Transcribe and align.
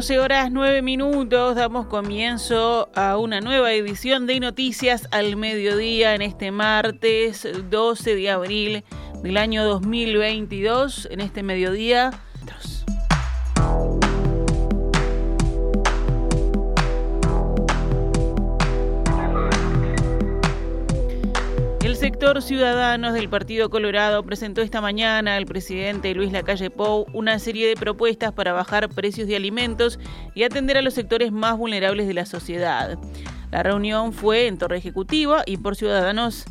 12 0.00 0.18
horas 0.18 0.50
9 0.50 0.80
minutos, 0.80 1.56
damos 1.56 1.84
comienzo 1.84 2.88
a 2.94 3.18
una 3.18 3.42
nueva 3.42 3.74
edición 3.74 4.26
de 4.26 4.40
Noticias 4.40 5.06
al 5.10 5.36
Mediodía 5.36 6.14
en 6.14 6.22
este 6.22 6.50
martes 6.52 7.46
12 7.68 8.14
de 8.14 8.30
abril 8.30 8.84
del 9.22 9.36
año 9.36 9.62
2022. 9.62 11.06
En 11.10 11.20
este 11.20 11.42
mediodía... 11.42 12.12
sector 22.30 22.42
Ciudadanos 22.42 23.12
del 23.12 23.28
Partido 23.28 23.70
Colorado 23.70 24.22
presentó 24.22 24.60
esta 24.60 24.80
mañana 24.80 25.34
al 25.34 25.46
presidente 25.46 26.14
Luis 26.14 26.30
Lacalle 26.30 26.70
Pou 26.70 27.06
una 27.12 27.40
serie 27.40 27.66
de 27.66 27.74
propuestas 27.74 28.32
para 28.32 28.52
bajar 28.52 28.88
precios 28.88 29.26
de 29.26 29.34
alimentos 29.34 29.98
y 30.36 30.44
atender 30.44 30.76
a 30.76 30.82
los 30.82 30.94
sectores 30.94 31.32
más 31.32 31.58
vulnerables 31.58 32.06
de 32.06 32.14
la 32.14 32.26
sociedad. 32.26 32.96
La 33.50 33.64
reunión 33.64 34.12
fue 34.12 34.46
en 34.46 34.58
Torre 34.58 34.76
Ejecutiva 34.78 35.42
y 35.44 35.56
por 35.56 35.74
Ciudadanos 35.74 36.44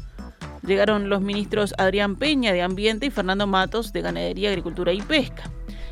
llegaron 0.63 1.07
los 1.07 1.21
ministros 1.21 1.73
Adrián 1.77 2.17
Peña 2.17 2.51
de 2.51 2.61
Ambiente 2.61 3.05
y 3.05 3.09
Fernando 3.09 3.47
Matos 3.47 3.93
de 3.93 4.01
Ganadería, 4.01 4.49
Agricultura 4.49 4.91
y 4.91 5.01
Pesca. 5.01 5.49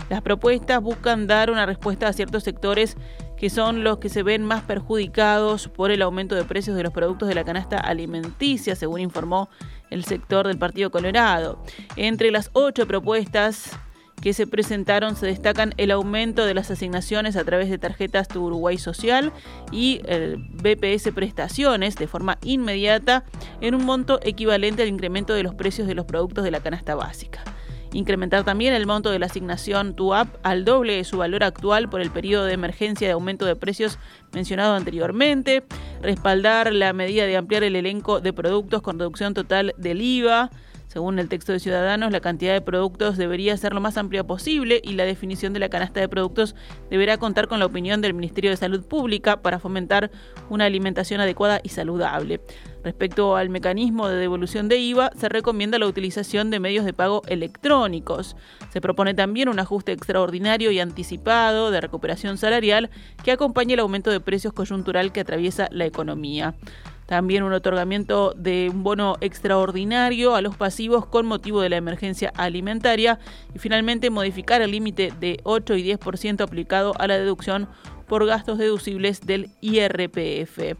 Las 0.10 0.22
propuestas 0.22 0.82
buscan 0.82 1.28
dar 1.28 1.50
una 1.50 1.66
respuesta 1.66 2.10
a 2.10 2.14
ciertos 2.14 2.44
sectores 2.44 2.98
que 3.38 3.50
son 3.50 3.84
los 3.84 4.00
que 4.00 4.10
se 4.10 4.24
ven 4.24 4.44
más 4.44 4.64
perjudicados 4.64 5.68
por 5.68 5.92
el 5.92 6.02
aumento 6.02 6.36
de 6.36 6.44
precios 6.44 6.76
de 6.76 6.84
los 6.84 6.92
productos 6.92 7.28
de 7.28 7.36
la 7.36 7.44
canasta 7.44 7.78
alimenticia, 7.78 8.76
según 8.76 9.00
informó 9.00 9.50
el 9.90 10.04
sector 10.04 10.48
del 10.48 10.58
Partido 10.58 10.92
Colorado. 10.92 11.62
Entre 11.96 12.32
las 12.32 12.50
ocho 12.54 12.88
propuestas 12.88 13.78
que 14.22 14.34
se 14.34 14.48
presentaron 14.48 15.16
se 15.16 15.28
destacan 15.28 15.74
el 15.78 15.92
aumento 15.92 16.46
de 16.46 16.54
las 16.54 16.72
asignaciones 16.72 17.36
a 17.36 17.44
través 17.44 17.70
de 17.70 17.78
tarjetas 17.78 18.28
de 18.28 18.40
Uruguay 18.40 18.78
Social 18.78 19.32
y 19.72 20.02
el 20.06 20.38
BPS 20.38 21.12
Prestaciones 21.14 21.96
de 21.96 22.08
forma 22.08 22.40
inmediata 22.42 23.24
en 23.62 23.76
un 23.76 23.86
monto 23.86 24.20
equivalente 24.24 24.82
al 24.82 24.90
incremento 24.90 25.34
de 25.34 25.44
los 25.44 25.54
precios 25.54 25.88
de 25.88 25.94
los 25.94 26.06
productos 26.06 26.44
de 26.44 26.52
la 26.52 26.62
canasta 26.62 26.96
básica. 26.96 27.44
Incrementar 27.98 28.44
también 28.44 28.76
el 28.76 28.86
monto 28.86 29.10
de 29.10 29.18
la 29.18 29.26
asignación 29.26 29.96
TUAP 29.96 30.28
al 30.44 30.66
doble 30.66 30.98
de 30.98 31.04
su 31.04 31.18
valor 31.18 31.44
actual 31.44 31.90
por 31.90 32.00
el 32.00 32.12
periodo 32.12 32.46
de 32.46 32.54
emergencia 32.54 33.08
de 33.08 33.14
aumento 33.14 33.44
de 33.44 33.56
precios 33.56 33.98
mencionado 34.34 34.76
anteriormente. 34.76 35.64
Respaldar 36.04 36.72
la 36.72 36.94
medida 36.94 37.26
de 37.26 37.36
ampliar 37.36 37.64
el 37.64 37.76
elenco 37.76 38.22
de 38.22 38.34
productos 38.34 38.84
con 38.84 39.00
reducción 39.00 39.34
total 39.34 39.74
del 39.80 40.04
IVA. 40.04 40.52
Según 40.88 41.20
el 41.20 41.28
texto 41.28 41.52
de 41.52 41.60
Ciudadanos, 41.60 42.12
la 42.12 42.22
cantidad 42.22 42.54
de 42.54 42.62
productos 42.62 43.18
debería 43.18 43.58
ser 43.58 43.74
lo 43.74 43.82
más 43.82 43.98
amplia 43.98 44.26
posible 44.26 44.82
y 44.84 44.94
la 44.94 45.04
definición 45.04 45.52
de 45.52 45.60
la 45.60 45.70
canasta 45.70 46.00
de 46.00 46.08
productos 46.08 46.56
deberá 46.90 47.18
contar 47.18 47.50
con 47.50 47.60
la 47.60 47.66
opinión 47.66 48.02
del 48.02 48.14
Ministerio 48.14 48.50
de 48.52 48.58
Salud 48.58 48.86
Pública 48.86 49.42
para 49.42 49.60
fomentar 49.60 50.10
una 50.50 50.66
alimentación 50.66 51.20
adecuada 51.20 51.60
y 51.62 51.70
saludable. 51.70 52.40
Respecto 52.84 53.36
al 53.36 53.50
mecanismo 53.50 54.08
de 54.08 54.16
devolución 54.16 54.70
de 54.70 54.78
IVA, 54.78 55.12
se 55.18 55.28
recomienda 55.28 55.78
la 55.78 55.88
utilización 55.88 56.52
de 56.52 56.62
medios 56.62 56.86
de 56.86 56.94
pago 56.94 57.22
electrónicos. 57.28 58.38
Se 58.72 58.80
propone 58.80 59.14
también 59.14 59.50
un 59.50 59.60
ajuste 59.60 59.92
extraordinario 59.92 60.72
y 60.72 60.80
anticipado 60.80 61.70
de 61.70 61.82
recuperación 61.82 62.38
salarial 62.38 62.90
que 63.26 63.34
acompañe 63.34 63.74
el 63.74 63.82
aumento 63.82 64.10
de 64.10 64.22
precios 64.22 64.54
coyuntural 64.54 65.12
que 65.12 65.20
atraviesa 65.20 65.68
la 65.70 65.86
economía. 65.86 66.56
También 67.08 67.44
un 67.44 67.54
otorgamiento 67.54 68.34
de 68.36 68.70
un 68.70 68.84
bono 68.84 69.16
extraordinario 69.22 70.36
a 70.36 70.42
los 70.42 70.58
pasivos 70.58 71.06
con 71.06 71.26
motivo 71.26 71.62
de 71.62 71.70
la 71.70 71.78
emergencia 71.78 72.34
alimentaria 72.36 73.18
y 73.56 73.60
finalmente 73.60 74.10
modificar 74.10 74.62
el 74.62 74.72
límite 74.72 75.14
de 75.18 75.40
8 75.44 75.76
y 75.78 75.84
10% 75.94 76.42
aplicado 76.42 76.94
a 77.00 77.08
la 77.08 77.18
deducción 77.18 77.70
por 78.08 78.26
gastos 78.26 78.58
deducibles 78.58 79.22
del 79.22 79.50
IRPF. 79.62 80.76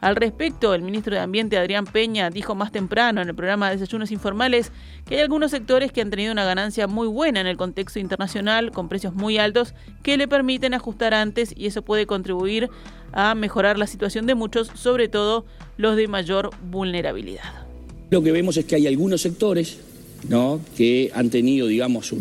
Al 0.00 0.16
respecto, 0.16 0.74
el 0.74 0.80
ministro 0.80 1.14
de 1.14 1.20
Ambiente, 1.20 1.58
Adrián 1.58 1.84
Peña, 1.84 2.30
dijo 2.30 2.54
más 2.54 2.72
temprano 2.72 3.20
en 3.20 3.28
el 3.28 3.34
programa 3.34 3.68
de 3.68 3.76
Desayunos 3.76 4.10
Informales 4.10 4.72
que 5.06 5.16
hay 5.16 5.20
algunos 5.20 5.50
sectores 5.50 5.92
que 5.92 6.00
han 6.00 6.08
tenido 6.08 6.32
una 6.32 6.44
ganancia 6.44 6.86
muy 6.86 7.06
buena 7.06 7.40
en 7.42 7.46
el 7.46 7.58
contexto 7.58 7.98
internacional, 7.98 8.70
con 8.70 8.88
precios 8.88 9.14
muy 9.14 9.36
altos, 9.36 9.74
que 10.02 10.16
le 10.16 10.26
permiten 10.26 10.72
ajustar 10.72 11.12
antes 11.12 11.52
y 11.54 11.66
eso 11.66 11.82
puede 11.82 12.06
contribuir 12.06 12.70
a 13.12 13.34
mejorar 13.34 13.76
la 13.76 13.86
situación 13.86 14.24
de 14.24 14.34
muchos, 14.34 14.70
sobre 14.74 15.08
todo 15.08 15.44
los 15.76 15.96
de 15.96 16.08
mayor 16.08 16.50
vulnerabilidad. 16.70 17.66
Lo 18.10 18.22
que 18.22 18.32
vemos 18.32 18.56
es 18.56 18.64
que 18.64 18.76
hay 18.76 18.86
algunos 18.86 19.20
sectores 19.20 19.80
¿no? 20.30 20.62
que 20.78 21.10
han 21.14 21.28
tenido, 21.28 21.66
digamos, 21.66 22.12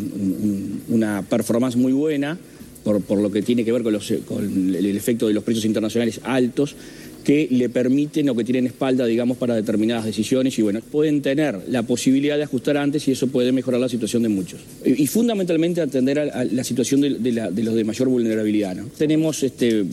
una 0.89 1.21
performance 1.21 1.77
muy 1.77 1.93
buena 1.93 2.37
por, 2.83 3.21
lo 3.21 3.31
que 3.31 3.41
tiene 3.41 3.63
que 3.63 3.71
ver 3.71 3.83
con, 3.83 3.97
con 4.25 4.75
el 4.75 4.97
efecto 4.97 5.27
de 5.27 5.33
los 5.33 5.43
precios 5.43 5.65
internacionales 5.65 6.19
altos 6.23 6.75
que 7.23 7.47
le 7.51 7.69
permiten 7.69 8.29
o 8.29 8.35
que 8.35 8.43
tienen 8.43 8.67
espalda, 8.67 9.05
digamos, 9.05 9.37
para 9.37 9.55
determinadas 9.55 10.05
decisiones 10.05 10.57
y 10.57 10.61
bueno, 10.61 10.81
pueden 10.91 11.21
tener 11.21 11.59
la 11.67 11.83
posibilidad 11.83 12.37
de 12.37 12.43
ajustar 12.43 12.77
antes 12.77 13.07
y 13.07 13.11
eso 13.11 13.27
puede 13.27 13.51
mejorar 13.51 13.79
la 13.79 13.89
situación 13.89 14.23
de 14.23 14.29
muchos. 14.29 14.61
Y, 14.85 15.07
fundamentalmente 15.07 15.81
atender 15.81 16.19
a, 16.19 16.43
la 16.45 16.63
situación 16.63 17.01
de, 17.01 17.09
los 17.11 17.75
de 17.75 17.83
mayor 17.83 18.09
vulnerabilidad. 18.09 18.75
¿no? 18.75 18.85
Tenemos 18.97 19.43
este, 19.43 19.85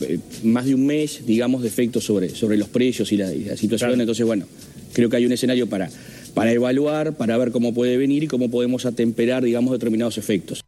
más 0.43 0.65
de 0.65 0.75
un 0.75 0.85
mes, 0.85 1.21
digamos, 1.25 1.61
de 1.61 1.67
efectos 1.67 2.03
sobre, 2.03 2.29
sobre 2.29 2.57
los 2.57 2.69
precios 2.69 3.11
y 3.11 3.17
la, 3.17 3.27
situación, 3.57 3.99
entonces 3.99 4.25
bueno, 4.25 4.45
creo 4.93 5.09
que 5.09 5.17
hay 5.17 5.25
un 5.25 5.31
escenario 5.31 5.67
para, 5.67 5.89
para 6.33 6.51
evaluar, 6.51 7.17
para 7.17 7.37
ver 7.37 7.51
cómo 7.51 7.73
puede 7.73 7.97
venir 7.97 8.23
y 8.23 8.27
cómo 8.27 8.49
podemos 8.49 8.85
atemperar, 8.85 9.43
digamos, 9.43 9.71
determinados 9.71 10.17
efectos. 10.17 10.63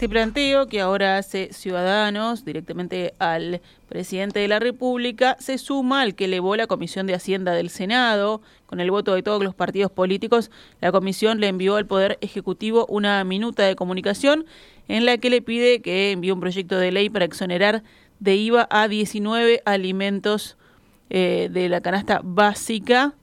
Este 0.00 0.08
planteo 0.08 0.66
que 0.66 0.80
ahora 0.80 1.18
hace 1.18 1.52
Ciudadanos 1.52 2.46
directamente 2.46 3.12
al 3.18 3.60
presidente 3.86 4.40
de 4.40 4.48
la 4.48 4.58
República 4.58 5.36
se 5.40 5.58
suma 5.58 6.00
al 6.00 6.14
que 6.14 6.24
elevó 6.24 6.56
la 6.56 6.66
Comisión 6.66 7.06
de 7.06 7.12
Hacienda 7.12 7.52
del 7.52 7.68
Senado. 7.68 8.40
Con 8.64 8.80
el 8.80 8.90
voto 8.90 9.14
de 9.14 9.22
todos 9.22 9.44
los 9.44 9.54
partidos 9.54 9.92
políticos, 9.92 10.50
la 10.80 10.90
comisión 10.90 11.38
le 11.38 11.48
envió 11.48 11.76
al 11.76 11.84
Poder 11.84 12.16
Ejecutivo 12.22 12.86
una 12.88 13.22
minuta 13.24 13.64
de 13.64 13.76
comunicación 13.76 14.46
en 14.88 15.04
la 15.04 15.18
que 15.18 15.28
le 15.28 15.42
pide 15.42 15.82
que 15.82 16.12
envíe 16.12 16.30
un 16.30 16.40
proyecto 16.40 16.78
de 16.78 16.92
ley 16.92 17.10
para 17.10 17.26
exonerar 17.26 17.82
de 18.20 18.36
IVA 18.36 18.68
a 18.70 18.88
19 18.88 19.60
alimentos 19.66 20.56
eh, 21.10 21.50
de 21.52 21.68
la 21.68 21.82
canasta 21.82 22.22
básica 22.24 23.16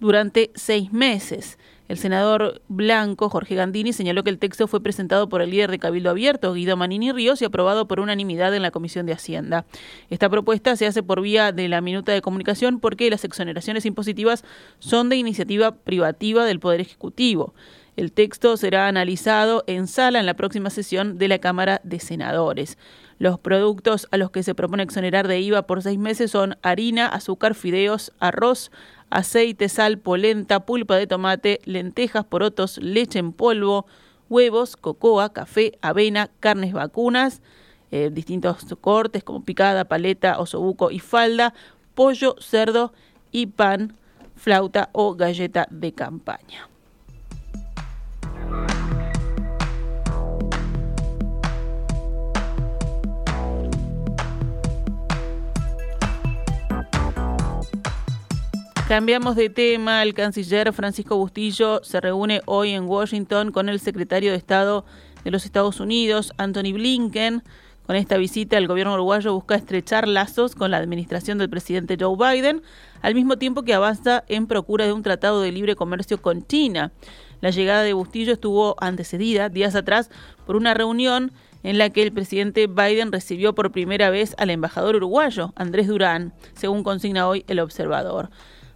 durante 0.00 0.50
seis 0.56 0.92
meses. 0.92 1.56
El 1.90 1.98
senador 1.98 2.62
blanco 2.68 3.28
Jorge 3.28 3.56
Gandini 3.56 3.92
señaló 3.92 4.22
que 4.22 4.30
el 4.30 4.38
texto 4.38 4.68
fue 4.68 4.80
presentado 4.80 5.28
por 5.28 5.42
el 5.42 5.50
líder 5.50 5.72
de 5.72 5.80
Cabildo 5.80 6.10
Abierto, 6.10 6.54
Guido 6.54 6.76
Manini 6.76 7.10
Ríos, 7.10 7.42
y 7.42 7.44
aprobado 7.44 7.88
por 7.88 7.98
unanimidad 7.98 8.54
en 8.54 8.62
la 8.62 8.70
Comisión 8.70 9.06
de 9.06 9.12
Hacienda. 9.12 9.64
Esta 10.08 10.30
propuesta 10.30 10.76
se 10.76 10.86
hace 10.86 11.02
por 11.02 11.20
vía 11.20 11.50
de 11.50 11.68
la 11.68 11.80
minuta 11.80 12.12
de 12.12 12.22
comunicación 12.22 12.78
porque 12.78 13.10
las 13.10 13.24
exoneraciones 13.24 13.86
impositivas 13.86 14.44
son 14.78 15.08
de 15.08 15.16
iniciativa 15.16 15.74
privativa 15.78 16.44
del 16.44 16.60
Poder 16.60 16.80
Ejecutivo. 16.80 17.54
El 17.96 18.12
texto 18.12 18.56
será 18.56 18.86
analizado 18.86 19.64
en 19.66 19.88
sala 19.88 20.20
en 20.20 20.26
la 20.26 20.34
próxima 20.34 20.70
sesión 20.70 21.18
de 21.18 21.26
la 21.26 21.40
Cámara 21.40 21.80
de 21.82 21.98
Senadores. 21.98 22.78
Los 23.18 23.38
productos 23.38 24.08
a 24.12 24.16
los 24.16 24.30
que 24.30 24.42
se 24.42 24.54
propone 24.54 24.84
exonerar 24.84 25.28
de 25.28 25.40
IVA 25.40 25.66
por 25.66 25.82
seis 25.82 25.98
meses 25.98 26.30
son 26.30 26.56
harina, 26.62 27.06
azúcar, 27.06 27.54
fideos, 27.54 28.12
arroz, 28.20 28.70
aceite, 29.10 29.68
sal, 29.68 29.98
polenta, 29.98 30.60
pulpa 30.60 30.96
de 30.96 31.06
tomate, 31.06 31.60
lentejas, 31.64 32.24
porotos, 32.24 32.78
leche 32.78 33.18
en 33.18 33.32
polvo, 33.32 33.86
huevos, 34.28 34.76
cocoa, 34.76 35.32
café, 35.32 35.78
avena, 35.82 36.30
carnes 36.40 36.72
vacunas, 36.72 37.42
eh, 37.90 38.10
distintos 38.12 38.64
cortes 38.80 39.24
como 39.24 39.44
picada, 39.44 39.84
paleta, 39.84 40.38
osobuco 40.38 40.90
y 40.90 41.00
falda, 41.00 41.52
pollo, 41.94 42.36
cerdo 42.38 42.92
y 43.32 43.46
pan, 43.46 43.96
flauta 44.36 44.88
o 44.92 45.14
galleta 45.14 45.66
de 45.70 45.92
campaña. 45.92 46.69
Cambiamos 58.90 59.36
de 59.36 59.50
tema. 59.50 60.02
El 60.02 60.14
canciller 60.14 60.72
Francisco 60.72 61.16
Bustillo 61.16 61.80
se 61.84 62.00
reúne 62.00 62.42
hoy 62.46 62.70
en 62.70 62.88
Washington 62.88 63.52
con 63.52 63.68
el 63.68 63.78
secretario 63.78 64.32
de 64.32 64.36
Estado 64.36 64.84
de 65.22 65.30
los 65.30 65.44
Estados 65.44 65.78
Unidos, 65.78 66.32
Anthony 66.38 66.72
Blinken. 66.72 67.44
Con 67.86 67.94
esta 67.94 68.16
visita, 68.16 68.58
el 68.58 68.66
gobierno 68.66 68.94
uruguayo 68.94 69.32
busca 69.32 69.54
estrechar 69.54 70.08
lazos 70.08 70.56
con 70.56 70.72
la 70.72 70.78
administración 70.78 71.38
del 71.38 71.48
presidente 71.48 71.96
Joe 72.00 72.16
Biden, 72.16 72.62
al 73.00 73.14
mismo 73.14 73.38
tiempo 73.38 73.62
que 73.62 73.74
avanza 73.74 74.24
en 74.26 74.48
procura 74.48 74.86
de 74.86 74.92
un 74.92 75.04
tratado 75.04 75.40
de 75.40 75.52
libre 75.52 75.76
comercio 75.76 76.20
con 76.20 76.44
China. 76.44 76.90
La 77.42 77.50
llegada 77.50 77.84
de 77.84 77.92
Bustillo 77.92 78.32
estuvo 78.32 78.74
antecedida 78.80 79.50
días 79.50 79.76
atrás 79.76 80.10
por 80.46 80.56
una 80.56 80.74
reunión 80.74 81.30
en 81.62 81.78
la 81.78 81.90
que 81.90 82.02
el 82.02 82.10
presidente 82.10 82.66
Biden 82.66 83.12
recibió 83.12 83.54
por 83.54 83.70
primera 83.70 84.10
vez 84.10 84.34
al 84.36 84.50
embajador 84.50 84.96
uruguayo, 84.96 85.52
Andrés 85.54 85.86
Durán, 85.86 86.32
según 86.54 86.82
consigna 86.82 87.28
hoy 87.28 87.44
el 87.46 87.60
observador. 87.60 88.30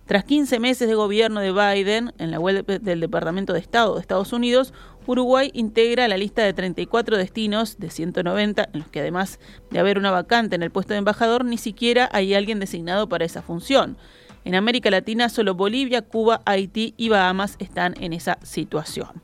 Tras 0.07 0.25
15 0.25 0.61
meses 0.61 0.87
de 0.87 0.95
gobierno 0.95 1.41
de 1.41 1.53
Biden, 1.53 2.13
en 2.19 2.31
la 2.31 2.39
web 2.39 2.67
del 2.67 3.01
Departamento 3.01 3.55
de 3.55 3.59
Estado 3.59 3.95
de 3.95 4.03
Estados 4.03 4.35
Unidos, 4.35 4.75
Uruguay 5.07 5.51
integra 5.55 6.07
la 6.09 6.19
lista 6.19 6.43
de 6.43 6.53
34 6.53 7.17
destinos 7.17 7.79
de 7.79 7.89
190, 7.89 8.69
en 8.71 8.81
los 8.81 8.89
que 8.89 9.01
además 9.01 9.41
de 9.71 9.79
haber 9.79 9.97
una 9.97 10.11
vacante 10.11 10.57
en 10.57 10.63
el 10.63 10.71
puesto 10.71 10.93
de 10.93 10.99
embajador, 10.99 11.47
ni 11.47 11.57
siquiera 11.57 12.11
hay 12.13 12.35
alguien 12.35 12.61
designado 12.61 13.09
para 13.09 13.25
esa 13.25 13.41
función. 13.41 13.97
En 14.45 14.55
América 14.55 14.91
Latina, 14.91 15.31
solo 15.31 15.55
Bolivia, 15.55 16.03
Cuba, 16.03 16.43
Haití 16.45 16.93
y 16.99 17.09
Bahamas 17.09 17.57
están 17.59 17.95
en 17.99 18.13
esa 18.13 18.37
situación. 18.43 19.23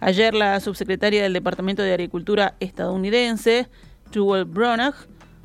Ayer 0.00 0.34
la 0.34 0.60
subsecretaria 0.60 1.22
del 1.22 1.32
Departamento 1.32 1.82
de 1.82 1.94
Agricultura 1.94 2.54
estadounidense, 2.60 3.70
Jewel 4.12 4.44
Bronach, 4.44 4.94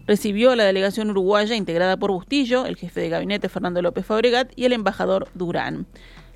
recibió 0.07 0.51
a 0.51 0.55
la 0.55 0.65
delegación 0.65 1.09
uruguaya 1.09 1.55
integrada 1.55 1.97
por 1.97 2.11
Bustillo, 2.11 2.65
el 2.65 2.75
jefe 2.75 3.01
de 3.01 3.09
gabinete 3.09 3.49
Fernando 3.49 3.81
López 3.81 4.05
Fabregat 4.05 4.51
y 4.55 4.65
el 4.65 4.73
embajador 4.73 5.27
Durán. 5.33 5.87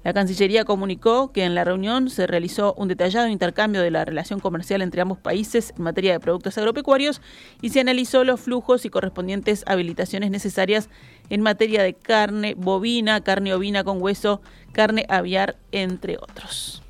La 0.06 0.14
Cancillería 0.14 0.66
comunicó 0.66 1.32
que 1.32 1.46
en 1.46 1.56
la 1.56 1.64
reunión 1.64 2.12
se 2.12 2.28
realizó 2.28 2.76
un 2.76 2.88
detallado 2.88 3.28
intercambio 3.28 3.82
de 3.82 3.90
la 3.90 4.06
relación 4.06 4.40
comercial 4.40 4.84
entre 4.84 5.02
ambos 5.02 5.18
países 5.18 5.74
en 5.76 5.82
materia 5.82 6.12
de 6.12 6.20
productos 6.20 6.56
agropecuarios 6.60 7.22
y 7.60 7.70
se 7.70 7.80
analizó 7.80 8.24
los 8.24 8.40
flujos 8.40 8.86
y 8.86 8.92
correspondientes 8.92 9.64
habilitaciones 9.66 10.30
necesarias 10.30 10.90
en 11.32 11.42
materia 11.42 11.82
de 11.82 11.96
carne 11.96 12.54
bovina, 12.56 13.22
carne 13.22 13.56
ovina 13.56 13.84
con 13.84 14.00
hueso, 14.00 14.42
carne 14.74 15.08
aviar, 15.10 15.58
entre 15.72 16.18
otros. 16.18 16.84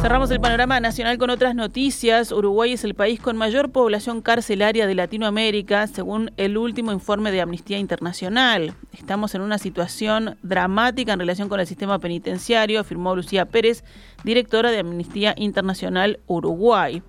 Cerramos 0.00 0.30
el 0.30 0.40
panorama 0.40 0.78
nacional 0.78 1.18
con 1.18 1.28
otras 1.28 1.56
noticias. 1.56 2.30
Uruguay 2.30 2.72
es 2.72 2.84
el 2.84 2.94
país 2.94 3.18
con 3.18 3.36
mayor 3.36 3.72
población 3.72 4.22
carcelaria 4.22 4.86
de 4.86 4.94
Latinoamérica, 4.94 5.88
según 5.88 6.30
el 6.36 6.56
último 6.56 6.92
informe 6.92 7.32
de 7.32 7.40
Amnistía 7.40 7.78
Internacional. 7.78 8.74
Estamos 8.92 9.34
en 9.34 9.40
una 9.40 9.58
situación 9.58 10.38
dramática 10.42 11.12
en 11.12 11.18
relación 11.18 11.48
con 11.48 11.58
el 11.58 11.66
sistema 11.66 11.98
penitenciario, 11.98 12.78
afirmó 12.78 13.16
Lucía 13.16 13.46
Pérez, 13.46 13.82
directora 14.22 14.70
de 14.70 14.78
Amnistía 14.78 15.34
Internacional 15.36 16.20
Uruguay. 16.28 17.02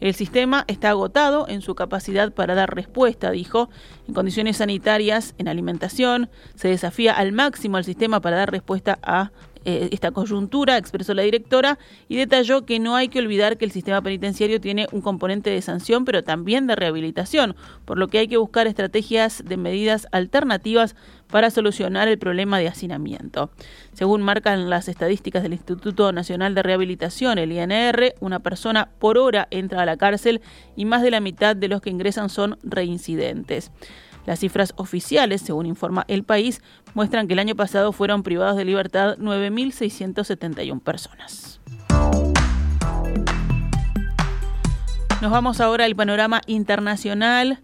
El 0.00 0.14
sistema 0.14 0.64
está 0.68 0.90
agotado 0.90 1.48
en 1.48 1.60
su 1.60 1.74
capacidad 1.74 2.32
para 2.32 2.54
dar 2.54 2.72
respuesta, 2.72 3.32
dijo. 3.32 3.68
En 4.06 4.14
condiciones 4.14 4.58
sanitarias, 4.58 5.34
en 5.38 5.48
alimentación, 5.48 6.30
se 6.54 6.68
desafía 6.68 7.14
al 7.14 7.32
máximo 7.32 7.78
al 7.78 7.84
sistema 7.84 8.20
para 8.20 8.36
dar 8.36 8.52
respuesta 8.52 8.98
a 9.02 9.32
eh, 9.64 9.88
esta 9.92 10.10
coyuntura, 10.10 10.76
expresó 10.76 11.14
la 11.14 11.22
directora, 11.22 11.78
y 12.08 12.16
detalló 12.16 12.64
que 12.64 12.78
no 12.78 12.96
hay 12.96 13.08
que 13.08 13.18
olvidar 13.18 13.58
que 13.58 13.64
el 13.64 13.70
sistema 13.70 14.02
penitenciario 14.02 14.60
tiene 14.60 14.86
un 14.92 15.00
componente 15.00 15.50
de 15.50 15.62
sanción, 15.62 16.04
pero 16.04 16.24
también 16.24 16.66
de 16.66 16.76
rehabilitación, 16.76 17.56
por 17.84 17.98
lo 17.98 18.08
que 18.08 18.18
hay 18.18 18.28
que 18.28 18.36
buscar 18.36 18.66
estrategias 18.66 19.42
de 19.44 19.56
medidas 19.56 20.06
alternativas 20.12 20.96
para 21.28 21.50
solucionar 21.50 22.08
el 22.08 22.18
problema 22.18 22.58
de 22.58 22.68
hacinamiento. 22.68 23.50
Según 23.92 24.22
marcan 24.22 24.70
las 24.70 24.88
estadísticas 24.88 25.42
del 25.42 25.52
Instituto 25.52 26.12
Nacional 26.12 26.54
de 26.54 26.62
Rehabilitación, 26.62 27.38
el 27.38 27.52
INR, 27.52 28.14
una 28.20 28.40
persona 28.40 28.88
por 28.98 29.18
hora 29.18 29.46
entra 29.50 29.82
a 29.82 29.86
la 29.86 29.96
cárcel 29.96 30.40
y 30.76 30.84
más 30.84 31.02
de 31.02 31.10
la 31.10 31.20
mitad 31.20 31.54
de 31.54 31.68
los 31.68 31.80
que 31.80 31.90
ingresan 31.90 32.28
son 32.28 32.58
reincidentes. 32.62 33.70
Las 34.28 34.40
cifras 34.40 34.74
oficiales, 34.76 35.40
según 35.40 35.64
informa 35.64 36.04
El 36.06 36.22
País, 36.22 36.60
muestran 36.92 37.26
que 37.28 37.32
el 37.32 37.38
año 37.38 37.56
pasado 37.56 37.92
fueron 37.92 38.22
privados 38.22 38.58
de 38.58 38.66
libertad 38.66 39.16
9.671 39.16 40.82
personas. 40.82 41.60
Nos 45.22 45.30
vamos 45.30 45.62
ahora 45.62 45.86
al 45.86 45.96
panorama 45.96 46.42
internacional. 46.46 47.60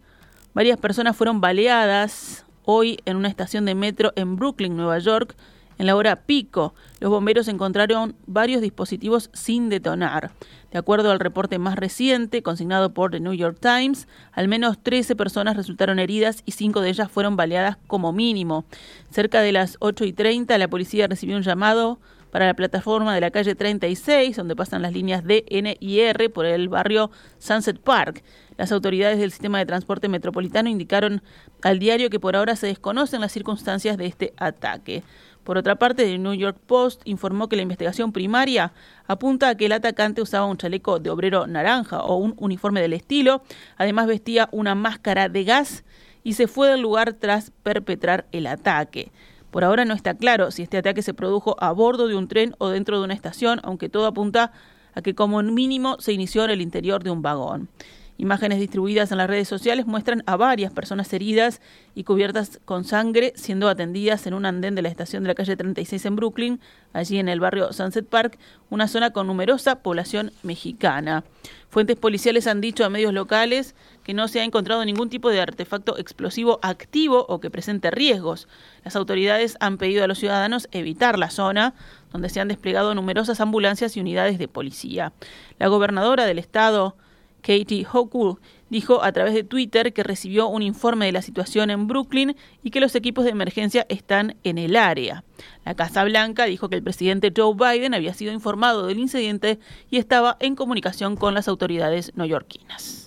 Varias 0.54 0.78
personas 0.78 1.14
fueron 1.14 1.42
baleadas 1.42 2.46
hoy 2.64 2.98
en 3.04 3.18
una 3.18 3.28
estación 3.28 3.66
de 3.66 3.74
metro 3.74 4.14
en 4.16 4.36
Brooklyn, 4.36 4.74
Nueva 4.74 4.98
York, 5.00 5.36
en 5.78 5.86
la 5.86 5.96
hora 5.96 6.16
pico, 6.22 6.74
los 7.00 7.10
bomberos 7.10 7.48
encontraron 7.48 8.16
varios 8.26 8.62
dispositivos 8.62 9.30
sin 9.32 9.68
detonar. 9.68 10.32
De 10.70 10.78
acuerdo 10.78 11.12
al 11.12 11.20
reporte 11.20 11.58
más 11.58 11.76
reciente, 11.76 12.42
consignado 12.42 12.92
por 12.92 13.12
The 13.12 13.20
New 13.20 13.34
York 13.34 13.58
Times, 13.60 14.08
al 14.32 14.48
menos 14.48 14.78
13 14.82 15.14
personas 15.14 15.56
resultaron 15.56 15.98
heridas 15.98 16.42
y 16.44 16.52
5 16.52 16.80
de 16.80 16.90
ellas 16.90 17.10
fueron 17.10 17.36
baleadas 17.36 17.76
como 17.86 18.12
mínimo. 18.12 18.64
Cerca 19.10 19.40
de 19.40 19.52
las 19.52 19.76
8 19.80 20.04
y 20.04 20.12
30, 20.12 20.58
la 20.58 20.68
policía 20.68 21.06
recibió 21.06 21.36
un 21.36 21.42
llamado 21.42 22.00
para 22.34 22.46
la 22.46 22.54
plataforma 22.54 23.14
de 23.14 23.20
la 23.20 23.30
calle 23.30 23.54
36, 23.54 24.34
donde 24.34 24.56
pasan 24.56 24.82
las 24.82 24.92
líneas 24.92 25.22
D, 25.22 25.44
N 25.48 25.76
y 25.78 26.00
R 26.00 26.28
por 26.30 26.46
el 26.46 26.68
barrio 26.68 27.12
Sunset 27.38 27.78
Park. 27.78 28.24
Las 28.56 28.70
autoridades 28.70 29.18
del 29.18 29.32
sistema 29.32 29.58
de 29.58 29.66
transporte 29.66 30.08
metropolitano 30.08 30.68
indicaron 30.68 31.22
al 31.62 31.78
diario 31.78 32.10
que 32.10 32.20
por 32.20 32.36
ahora 32.36 32.54
se 32.56 32.68
desconocen 32.68 33.20
las 33.20 33.32
circunstancias 33.32 33.96
de 33.96 34.06
este 34.06 34.32
ataque. 34.36 35.02
Por 35.42 35.58
otra 35.58 35.76
parte, 35.76 36.10
el 36.10 36.22
New 36.22 36.32
York 36.34 36.56
Post 36.66 37.02
informó 37.04 37.48
que 37.48 37.56
la 37.56 37.62
investigación 37.62 38.12
primaria 38.12 38.72
apunta 39.06 39.48
a 39.50 39.54
que 39.56 39.66
el 39.66 39.72
atacante 39.72 40.22
usaba 40.22 40.46
un 40.46 40.56
chaleco 40.56 41.00
de 41.00 41.10
obrero 41.10 41.46
naranja 41.46 42.02
o 42.02 42.16
un 42.16 42.34
uniforme 42.38 42.80
del 42.80 42.94
estilo, 42.94 43.42
además 43.76 44.06
vestía 44.06 44.48
una 44.52 44.74
máscara 44.74 45.28
de 45.28 45.44
gas 45.44 45.84
y 46.22 46.32
se 46.32 46.46
fue 46.46 46.68
del 46.68 46.80
lugar 46.80 47.12
tras 47.12 47.50
perpetrar 47.62 48.26
el 48.32 48.46
ataque. 48.46 49.12
Por 49.50 49.64
ahora 49.64 49.84
no 49.84 49.94
está 49.94 50.14
claro 50.14 50.50
si 50.50 50.62
este 50.62 50.78
ataque 50.78 51.02
se 51.02 51.12
produjo 51.12 51.56
a 51.60 51.72
bordo 51.72 52.08
de 52.08 52.16
un 52.16 52.26
tren 52.26 52.54
o 52.58 52.70
dentro 52.70 52.98
de 52.98 53.04
una 53.04 53.14
estación, 53.14 53.60
aunque 53.64 53.90
todo 53.90 54.06
apunta 54.06 54.50
a 54.94 55.02
que 55.02 55.14
como 55.14 55.42
mínimo 55.42 55.96
se 56.00 56.12
inició 56.12 56.44
en 56.44 56.50
el 56.50 56.60
interior 56.62 57.04
de 57.04 57.10
un 57.10 57.20
vagón. 57.20 57.68
Imágenes 58.16 58.60
distribuidas 58.60 59.10
en 59.10 59.18
las 59.18 59.28
redes 59.28 59.48
sociales 59.48 59.86
muestran 59.86 60.22
a 60.26 60.36
varias 60.36 60.72
personas 60.72 61.12
heridas 61.12 61.60
y 61.96 62.04
cubiertas 62.04 62.60
con 62.64 62.84
sangre 62.84 63.32
siendo 63.34 63.68
atendidas 63.68 64.26
en 64.28 64.34
un 64.34 64.46
andén 64.46 64.76
de 64.76 64.82
la 64.82 64.88
estación 64.88 65.24
de 65.24 65.28
la 65.28 65.34
calle 65.34 65.56
36 65.56 66.06
en 66.06 66.16
Brooklyn, 66.16 66.60
allí 66.92 67.18
en 67.18 67.28
el 67.28 67.40
barrio 67.40 67.72
Sunset 67.72 68.06
Park, 68.06 68.38
una 68.70 68.86
zona 68.86 69.10
con 69.10 69.26
numerosa 69.26 69.82
población 69.82 70.30
mexicana. 70.44 71.24
Fuentes 71.70 71.96
policiales 71.96 72.46
han 72.46 72.60
dicho 72.60 72.84
a 72.84 72.88
medios 72.88 73.12
locales 73.12 73.74
que 74.04 74.14
no 74.14 74.28
se 74.28 74.38
ha 74.38 74.44
encontrado 74.44 74.84
ningún 74.84 75.10
tipo 75.10 75.28
de 75.28 75.40
artefacto 75.40 75.98
explosivo 75.98 76.60
activo 76.62 77.26
o 77.28 77.40
que 77.40 77.50
presente 77.50 77.90
riesgos. 77.90 78.46
Las 78.84 78.94
autoridades 78.94 79.56
han 79.58 79.76
pedido 79.76 80.04
a 80.04 80.06
los 80.06 80.18
ciudadanos 80.18 80.68
evitar 80.70 81.18
la 81.18 81.30
zona, 81.30 81.74
donde 82.12 82.28
se 82.28 82.40
han 82.40 82.46
desplegado 82.46 82.94
numerosas 82.94 83.40
ambulancias 83.40 83.96
y 83.96 84.00
unidades 84.00 84.38
de 84.38 84.46
policía. 84.46 85.12
La 85.58 85.66
gobernadora 85.66 86.26
del 86.26 86.38
estado, 86.38 86.96
Katie 87.44 87.86
Hochul 87.92 88.38
dijo 88.70 89.04
a 89.04 89.12
través 89.12 89.34
de 89.34 89.44
Twitter 89.44 89.92
que 89.92 90.02
recibió 90.02 90.48
un 90.48 90.62
informe 90.62 91.04
de 91.04 91.12
la 91.12 91.20
situación 91.20 91.70
en 91.70 91.86
Brooklyn 91.86 92.34
y 92.62 92.70
que 92.70 92.80
los 92.80 92.94
equipos 92.94 93.24
de 93.24 93.32
emergencia 93.32 93.84
están 93.90 94.36
en 94.44 94.56
el 94.56 94.76
área. 94.76 95.24
La 95.66 95.74
Casa 95.74 96.04
Blanca 96.04 96.46
dijo 96.46 96.70
que 96.70 96.76
el 96.76 96.82
presidente 96.82 97.32
Joe 97.36 97.54
Biden 97.54 97.92
había 97.92 98.14
sido 98.14 98.32
informado 98.32 98.86
del 98.86 98.98
incidente 98.98 99.58
y 99.90 99.98
estaba 99.98 100.38
en 100.40 100.56
comunicación 100.56 101.16
con 101.16 101.34
las 101.34 101.46
autoridades 101.46 102.12
neoyorquinas. 102.16 103.03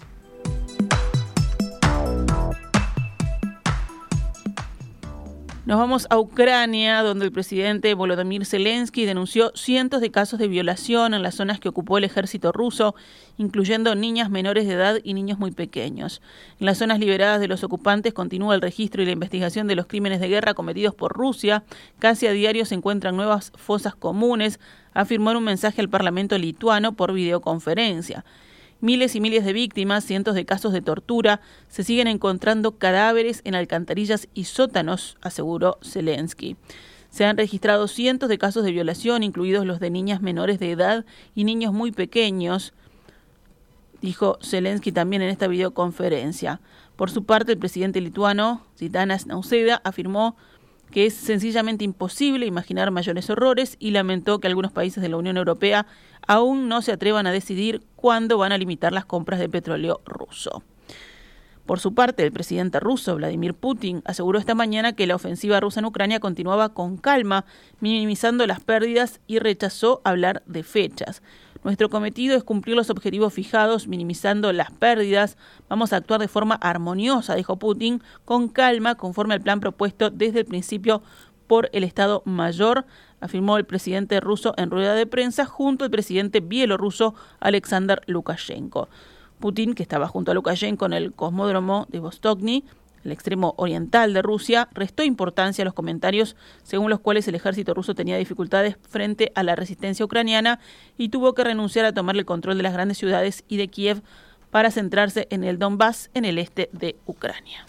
Nos 5.67 5.79
vamos 5.79 6.07
a 6.09 6.17
Ucrania, 6.17 7.03
donde 7.03 7.25
el 7.25 7.33
presidente 7.33 7.93
Volodymyr 7.93 8.45
Zelensky 8.45 9.03
denunció 9.03 9.51
cientos 9.53 9.99
de 9.99 10.11
casos 10.11 10.39
de 10.39 10.47
violación 10.47 11.13
en 11.13 11.21
las 11.23 11.35
zonas 11.35 11.59
que 11.59 11.67
ocupó 11.67 11.97
el 11.97 12.05
ejército 12.05 12.53
ruso, 12.53 12.95
incluyendo 13.37 13.93
niñas 13.93 14.29
menores 14.29 14.65
de 14.65 14.75
edad 14.75 14.99
y 15.03 15.13
niños 15.13 15.39
muy 15.39 15.51
pequeños. 15.51 16.21
En 16.61 16.67
las 16.67 16.77
zonas 16.77 16.99
liberadas 16.99 17.41
de 17.41 17.49
los 17.49 17.65
ocupantes 17.65 18.13
continúa 18.13 18.55
el 18.55 18.61
registro 18.61 19.03
y 19.03 19.07
la 19.07 19.11
investigación 19.11 19.67
de 19.67 19.75
los 19.75 19.87
crímenes 19.87 20.21
de 20.21 20.29
guerra 20.29 20.53
cometidos 20.53 20.95
por 20.95 21.11
Rusia. 21.11 21.65
Casi 21.99 22.27
a 22.27 22.31
diario 22.31 22.63
se 22.65 22.75
encuentran 22.75 23.17
nuevas 23.17 23.51
fosas 23.57 23.93
comunes, 23.93 24.61
afirmó 24.93 25.31
en 25.31 25.37
un 25.37 25.43
mensaje 25.43 25.81
al 25.81 25.89
Parlamento 25.89 26.37
lituano 26.37 26.93
por 26.93 27.11
videoconferencia. 27.11 28.23
Miles 28.79 29.15
y 29.15 29.21
miles 29.21 29.43
de 29.43 29.53
víctimas, 29.53 30.03
cientos 30.03 30.35
de 30.35 30.45
casos 30.45 30.71
de 30.71 30.81
tortura, 30.81 31.41
se 31.67 31.83
siguen 31.83 32.07
encontrando 32.07 32.77
cadáveres 32.77 33.41
en 33.43 33.55
alcantarillas 33.55 34.27
y 34.35 34.43
sótanos, 34.43 35.17
aseguró 35.21 35.79
Zelensky. 35.81 36.57
Se 37.09 37.25
han 37.25 37.37
registrado 37.37 37.87
cientos 37.87 38.29
de 38.29 38.37
casos 38.37 38.63
de 38.63 38.71
violación, 38.71 39.23
incluidos 39.23 39.65
los 39.65 39.79
de 39.79 39.89
niñas 39.89 40.21
menores 40.21 40.59
de 40.59 40.71
edad 40.71 41.05
y 41.33 41.43
niños 41.43 41.73
muy 41.73 41.91
pequeños, 41.91 42.73
dijo 44.01 44.37
Zelensky 44.43 44.91
también 44.91 45.23
en 45.23 45.29
esta 45.29 45.47
videoconferencia. 45.47 46.61
Por 46.95 47.09
su 47.09 47.23
parte, 47.23 47.53
el 47.53 47.57
presidente 47.57 47.99
lituano, 47.99 48.61
Zitanas 48.77 49.25
Nauseda, 49.25 49.81
afirmó 49.83 50.35
que 50.91 51.07
es 51.07 51.15
sencillamente 51.15 51.83
imposible 51.83 52.45
imaginar 52.45 52.91
mayores 52.91 53.29
horrores 53.31 53.75
y 53.79 53.91
lamentó 53.91 54.39
que 54.39 54.47
algunos 54.47 54.71
países 54.71 55.01
de 55.01 55.09
la 55.09 55.17
Unión 55.17 55.37
Europea 55.37 55.87
aún 56.27 56.69
no 56.69 56.81
se 56.81 56.91
atrevan 56.91 57.25
a 57.25 57.31
decidir 57.31 57.81
cuándo 57.97 58.37
van 58.37 58.53
a 58.53 58.57
limitar 58.57 58.93
las 58.93 59.03
compras 59.03 59.41
de 59.41 59.49
petróleo 59.49 59.99
ruso. 60.05 60.63
Por 61.65 61.81
su 61.81 61.93
parte, 61.93 62.23
el 62.23 62.31
presidente 62.31 62.79
ruso, 62.79 63.17
Vladimir 63.17 63.53
Putin, 63.53 64.01
aseguró 64.05 64.39
esta 64.39 64.55
mañana 64.55 64.93
que 64.93 65.05
la 65.05 65.15
ofensiva 65.15 65.59
rusa 65.59 65.81
en 65.81 65.85
Ucrania 65.85 66.21
continuaba 66.21 66.69
con 66.69 66.95
calma, 66.95 67.43
minimizando 67.81 68.47
las 68.47 68.61
pérdidas 68.61 69.19
y 69.27 69.39
rechazó 69.39 69.99
hablar 70.05 70.43
de 70.45 70.63
fechas. 70.63 71.21
Nuestro 71.65 71.89
cometido 71.89 72.37
es 72.37 72.45
cumplir 72.45 72.77
los 72.77 72.89
objetivos 72.89 73.33
fijados, 73.33 73.89
minimizando 73.89 74.53
las 74.53 74.71
pérdidas. 74.71 75.35
Vamos 75.67 75.91
a 75.91 75.97
actuar 75.97 76.21
de 76.21 76.29
forma 76.29 76.55
armoniosa, 76.55 77.35
dijo 77.35 77.57
Putin, 77.57 78.01
con 78.23 78.47
calma, 78.47 78.95
conforme 78.95 79.33
al 79.33 79.41
plan 79.41 79.59
propuesto 79.59 80.09
desde 80.09 80.39
el 80.39 80.45
principio 80.45 81.01
por 81.47 81.69
el 81.73 81.83
Estado 81.83 82.21
Mayor, 82.23 82.85
afirmó 83.19 83.57
el 83.57 83.65
presidente 83.65 84.19
ruso 84.19 84.53
en 84.57 84.71
rueda 84.71 84.95
de 84.95 85.05
prensa 85.05 85.45
junto 85.45 85.85
al 85.85 85.91
presidente 85.91 86.39
bielorruso 86.39 87.15
Alexander 87.39 88.01
Lukashenko. 88.05 88.89
Putin, 89.39 89.73
que 89.73 89.83
estaba 89.83 90.07
junto 90.07 90.31
a 90.31 90.33
Lukashenko 90.33 90.85
en 90.85 90.93
el 90.93 91.13
cosmódromo 91.13 91.85
de 91.89 91.99
Vostokny, 91.99 92.63
el 93.03 93.11
extremo 93.11 93.53
oriental 93.57 94.13
de 94.13 94.21
Rusia, 94.21 94.67
restó 94.73 95.03
importancia 95.03 95.61
a 95.61 95.65
los 95.65 95.73
comentarios 95.73 96.35
según 96.63 96.89
los 96.89 96.99
cuales 96.99 97.27
el 97.27 97.35
ejército 97.35 97.73
ruso 97.73 97.95
tenía 97.95 98.17
dificultades 98.17 98.77
frente 98.89 99.31
a 99.35 99.43
la 99.43 99.55
resistencia 99.55 100.03
ucraniana 100.03 100.59
y 100.97 101.09
tuvo 101.09 101.33
que 101.33 101.43
renunciar 101.43 101.85
a 101.85 101.93
tomar 101.93 102.17
el 102.17 102.25
control 102.25 102.57
de 102.57 102.63
las 102.63 102.73
grandes 102.73 102.97
ciudades 102.97 103.43
y 103.47 103.57
de 103.57 103.69
Kiev 103.69 104.01
para 104.51 104.71
centrarse 104.71 105.27
en 105.29 105.43
el 105.43 105.59
Donbass, 105.59 106.09
en 106.13 106.25
el 106.25 106.37
este 106.37 106.69
de 106.73 106.95
Ucrania. 107.05 107.65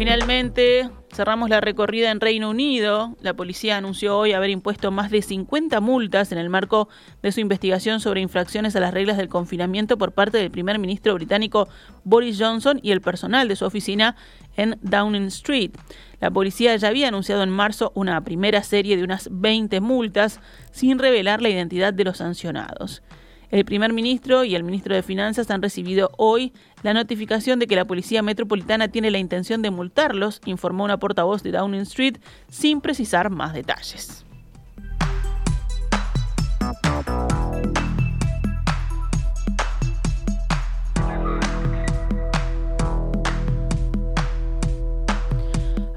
Finalmente, 0.00 0.88
cerramos 1.12 1.50
la 1.50 1.60
recorrida 1.60 2.10
en 2.10 2.20
Reino 2.20 2.48
Unido. 2.48 3.18
La 3.20 3.34
policía 3.34 3.76
anunció 3.76 4.16
hoy 4.16 4.32
haber 4.32 4.48
impuesto 4.48 4.90
más 4.90 5.10
de 5.10 5.20
50 5.20 5.78
multas 5.80 6.32
en 6.32 6.38
el 6.38 6.48
marco 6.48 6.88
de 7.20 7.30
su 7.32 7.40
investigación 7.40 8.00
sobre 8.00 8.22
infracciones 8.22 8.74
a 8.74 8.80
las 8.80 8.94
reglas 8.94 9.18
del 9.18 9.28
confinamiento 9.28 9.98
por 9.98 10.12
parte 10.12 10.38
del 10.38 10.50
primer 10.50 10.78
ministro 10.78 11.12
británico 11.12 11.68
Boris 12.02 12.38
Johnson 12.40 12.80
y 12.82 12.92
el 12.92 13.02
personal 13.02 13.46
de 13.46 13.56
su 13.56 13.66
oficina 13.66 14.16
en 14.56 14.78
Downing 14.80 15.26
Street. 15.26 15.72
La 16.18 16.30
policía 16.30 16.74
ya 16.76 16.88
había 16.88 17.08
anunciado 17.08 17.42
en 17.42 17.50
marzo 17.50 17.92
una 17.94 18.24
primera 18.24 18.62
serie 18.62 18.96
de 18.96 19.04
unas 19.04 19.28
20 19.30 19.82
multas 19.82 20.40
sin 20.70 20.98
revelar 20.98 21.42
la 21.42 21.50
identidad 21.50 21.92
de 21.92 22.04
los 22.04 22.16
sancionados. 22.16 23.02
El 23.50 23.64
primer 23.64 23.92
ministro 23.92 24.44
y 24.44 24.54
el 24.54 24.62
ministro 24.62 24.94
de 24.94 25.02
Finanzas 25.02 25.50
han 25.50 25.60
recibido 25.60 26.10
hoy 26.16 26.52
la 26.82 26.94
notificación 26.94 27.58
de 27.58 27.66
que 27.66 27.74
la 27.76 27.84
Policía 27.84 28.22
Metropolitana 28.22 28.88
tiene 28.88 29.10
la 29.10 29.18
intención 29.18 29.60
de 29.60 29.70
multarlos, 29.70 30.40
informó 30.44 30.84
una 30.84 30.98
portavoz 30.98 31.42
de 31.42 31.50
Downing 31.50 31.80
Street 31.80 32.18
sin 32.48 32.80
precisar 32.80 33.28
más 33.30 33.52
detalles. 33.52 34.24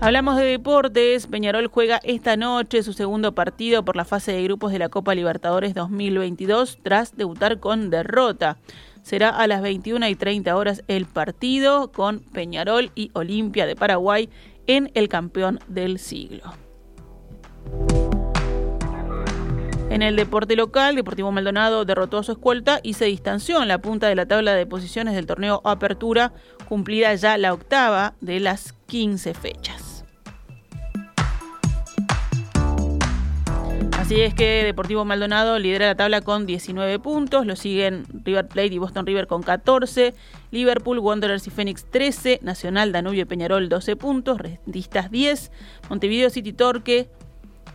Hablamos 0.03 0.35
de 0.35 0.43
deportes. 0.43 1.27
Peñarol 1.27 1.67
juega 1.67 2.01
esta 2.03 2.35
noche 2.35 2.83
su 2.83 2.91
segundo 2.91 3.33
partido 3.33 3.85
por 3.85 3.95
la 3.95 4.03
fase 4.03 4.33
de 4.33 4.43
grupos 4.43 4.73
de 4.73 4.79
la 4.79 4.89
Copa 4.89 5.15
Libertadores 5.15 5.73
2022 5.73 6.79
tras 6.83 7.15
debutar 7.15 7.61
con 7.61 7.89
derrota. 7.89 8.57
Será 9.01 9.29
a 9.29 9.47
las 9.47 9.61
21 9.61 10.05
y 10.09 10.15
30 10.15 10.57
horas 10.57 10.83
el 10.89 11.05
partido 11.05 11.93
con 11.93 12.19
Peñarol 12.19 12.91
y 12.95 13.11
Olimpia 13.13 13.65
de 13.65 13.77
Paraguay 13.77 14.27
en 14.67 14.91
el 14.93 15.07
campeón 15.07 15.61
del 15.69 15.99
siglo. 15.99 16.51
En 19.89 20.01
el 20.01 20.17
deporte 20.17 20.57
local, 20.57 20.95
Deportivo 20.97 21.31
Maldonado 21.31 21.85
derrotó 21.85 22.17
a 22.17 22.23
su 22.23 22.33
escolta 22.33 22.81
y 22.83 22.95
se 22.95 23.05
distanció 23.05 23.61
en 23.61 23.69
la 23.69 23.77
punta 23.77 24.07
de 24.07 24.15
la 24.15 24.25
tabla 24.25 24.53
de 24.53 24.65
posiciones 24.65 25.13
del 25.13 25.27
torneo 25.27 25.61
Apertura, 25.63 26.33
cumplida 26.67 27.13
ya 27.15 27.37
la 27.37 27.53
octava 27.53 28.15
de 28.19 28.41
las 28.41 28.73
15 28.87 29.33
fechas. 29.35 29.92
Así 34.03 34.19
es 34.19 34.33
que 34.33 34.65
Deportivo 34.65 35.05
Maldonado 35.05 35.57
lidera 35.59 35.85
la 35.85 35.95
tabla 35.95 36.19
con 36.19 36.45
19 36.45 36.99
puntos, 36.99 37.45
lo 37.45 37.55
siguen 37.55 38.03
River 38.25 38.49
Plate 38.49 38.73
y 38.73 38.77
Boston 38.77 39.05
River 39.05 39.27
con 39.27 39.43
14, 39.43 40.13
Liverpool, 40.51 40.99
Wanderers 40.99 41.47
y 41.47 41.51
Phoenix 41.51 41.85
13, 41.89 42.41
Nacional, 42.41 42.91
Danubio 42.91 43.21
y 43.21 43.25
Peñarol 43.25 43.69
12 43.69 43.95
puntos, 43.95 44.39
Rentistas 44.39 45.09
10, 45.09 45.53
Montevideo 45.89 46.29
City 46.29 46.51
Torque 46.51 47.07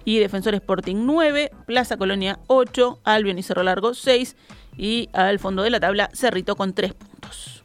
y 0.04 0.18
Defensor 0.18 0.52
Sporting 0.52 0.97
9, 1.06 1.50
Plaza 1.64 1.97
Colonia 1.97 2.38
8, 2.49 3.00
Albion 3.04 3.38
y 3.38 3.42
Cerro 3.42 3.62
Largo 3.62 3.94
6 3.94 4.37
y 4.76 5.08
al 5.14 5.38
fondo 5.38 5.62
de 5.62 5.70
la 5.70 5.80
tabla 5.80 6.11
Cerrito 6.12 6.56
con 6.56 6.75
3 6.75 6.92
puntos. 6.92 7.58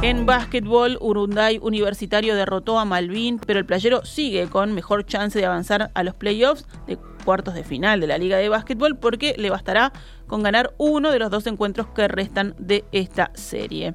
En 0.00 0.26
básquetbol, 0.26 0.96
Urunday 1.00 1.58
Universitario 1.60 2.36
derrotó 2.36 2.78
a 2.78 2.84
Malvin, 2.84 3.40
pero 3.40 3.58
el 3.58 3.66
playero 3.66 4.04
sigue 4.04 4.46
con 4.46 4.72
mejor 4.72 5.04
chance 5.04 5.36
de 5.36 5.44
avanzar 5.44 5.90
a 5.92 6.04
los 6.04 6.14
playoffs 6.14 6.66
de 6.86 6.96
cuartos 7.24 7.54
de 7.54 7.64
final 7.64 8.00
de 8.00 8.06
la 8.06 8.16
Liga 8.16 8.36
de 8.36 8.48
Básquetbol 8.48 8.96
porque 8.96 9.34
le 9.36 9.50
bastará 9.50 9.92
con 10.28 10.44
ganar 10.44 10.72
uno 10.78 11.10
de 11.10 11.18
los 11.18 11.30
dos 11.30 11.48
encuentros 11.48 11.88
que 11.88 12.06
restan 12.06 12.54
de 12.58 12.84
esta 12.92 13.32
serie. 13.34 13.94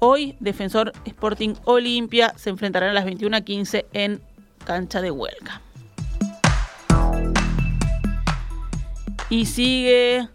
Hoy, 0.00 0.36
Defensor 0.38 0.92
Sporting 1.06 1.54
Olimpia 1.64 2.34
se 2.36 2.50
enfrentarán 2.50 2.90
a 2.90 2.92
las 2.92 3.06
21:15 3.06 3.86
en 3.94 4.20
cancha 4.66 5.00
de 5.00 5.10
Huelga. 5.10 5.62
Y 9.30 9.46
sigue, 9.46 10.28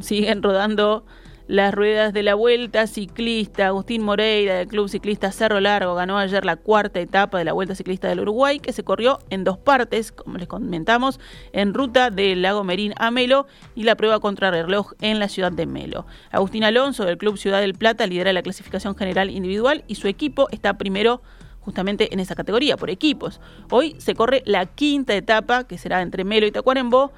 siguen 0.00 0.42
rodando 0.42 1.06
las 1.46 1.74
ruedas 1.74 2.12
de 2.12 2.22
la 2.22 2.34
Vuelta 2.34 2.86
Ciclista. 2.86 3.66
Agustín 3.66 4.02
Moreira 4.02 4.54
del 4.54 4.68
Club 4.68 4.88
Ciclista 4.88 5.30
Cerro 5.32 5.60
Largo 5.60 5.94
ganó 5.94 6.18
ayer 6.18 6.44
la 6.44 6.56
cuarta 6.56 7.00
etapa 7.00 7.38
de 7.38 7.44
la 7.44 7.52
Vuelta 7.52 7.74
Ciclista 7.74 8.08
del 8.08 8.20
Uruguay, 8.20 8.60
que 8.60 8.72
se 8.72 8.84
corrió 8.84 9.18
en 9.30 9.44
dos 9.44 9.58
partes, 9.58 10.12
como 10.12 10.38
les 10.38 10.48
comentamos, 10.48 11.20
en 11.52 11.74
ruta 11.74 12.10
del 12.10 12.42
Lago 12.42 12.64
Merín 12.64 12.94
a 12.96 13.10
Melo 13.10 13.46
y 13.74 13.84
la 13.84 13.96
prueba 13.96 14.20
contra 14.20 14.50
reloj 14.50 14.92
en 15.00 15.18
la 15.18 15.28
ciudad 15.28 15.52
de 15.52 15.66
Melo. 15.66 16.06
Agustín 16.30 16.64
Alonso 16.64 17.04
del 17.04 17.18
Club 17.18 17.36
Ciudad 17.36 17.60
del 17.60 17.74
Plata 17.74 18.06
lidera 18.06 18.32
la 18.32 18.42
clasificación 18.42 18.96
general 18.96 19.30
individual 19.30 19.84
y 19.86 19.96
su 19.96 20.08
equipo 20.08 20.48
está 20.50 20.78
primero 20.78 21.22
justamente 21.60 22.12
en 22.12 22.20
esa 22.20 22.34
categoría, 22.34 22.76
por 22.76 22.90
equipos. 22.90 23.40
Hoy 23.70 23.96
se 23.98 24.14
corre 24.14 24.42
la 24.44 24.66
quinta 24.66 25.14
etapa, 25.14 25.64
que 25.64 25.78
será 25.78 26.02
entre 26.02 26.24
Melo 26.24 26.46
y 26.46 26.52
Tacuarembó. 26.52 27.12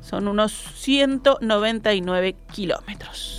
Son 0.00 0.26
unos 0.26 0.52
199 0.52 2.34
kilómetros. 2.52 3.38